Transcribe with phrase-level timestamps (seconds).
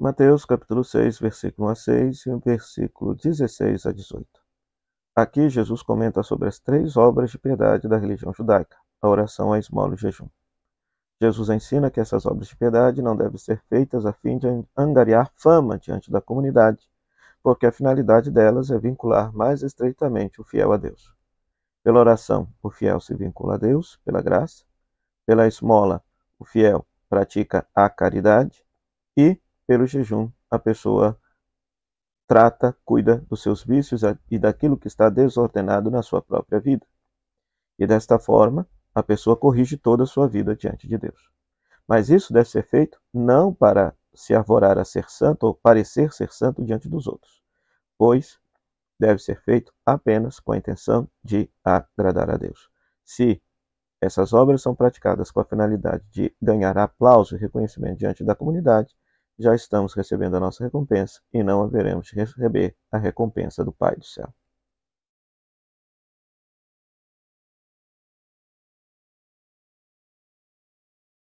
[0.00, 4.28] Mateus capítulo 6, versículo 1 a 6 e versículo 16 a 18.
[5.12, 9.58] Aqui Jesus comenta sobre as três obras de piedade da religião judaica: a oração, a
[9.58, 10.28] esmola e o jejum.
[11.20, 15.32] Jesus ensina que essas obras de piedade não devem ser feitas a fim de angariar
[15.34, 16.88] fama diante da comunidade,
[17.42, 21.12] porque a finalidade delas é vincular mais estreitamente o fiel a Deus.
[21.82, 24.64] Pela oração, o fiel se vincula a Deus pela graça.
[25.26, 26.04] Pela esmola,
[26.38, 28.64] o fiel pratica a caridade.
[29.16, 31.20] E pelo jejum, a pessoa
[32.26, 36.86] trata, cuida dos seus vícios e daquilo que está desordenado na sua própria vida.
[37.78, 41.30] E desta forma, a pessoa corrige toda a sua vida diante de Deus.
[41.86, 46.32] Mas isso deve ser feito não para se arvorar a ser santo ou parecer ser
[46.32, 47.42] santo diante dos outros,
[47.98, 48.38] pois
[48.98, 52.70] deve ser feito apenas com a intenção de agradar a Deus.
[53.04, 53.40] Se
[54.00, 58.96] essas obras são praticadas com a finalidade de ganhar aplauso e reconhecimento diante da comunidade,
[59.38, 63.96] já estamos recebendo a nossa recompensa e não haveremos de receber a recompensa do Pai
[63.96, 64.32] do céu.